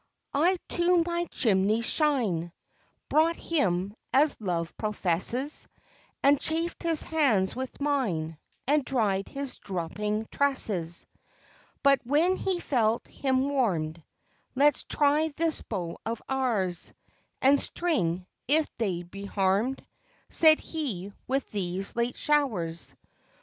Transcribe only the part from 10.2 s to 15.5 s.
tresses. But when he felt him warm'd, Let's try